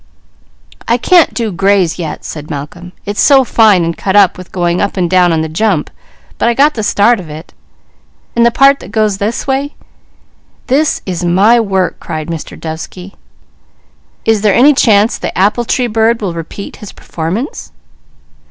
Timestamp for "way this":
9.45-11.03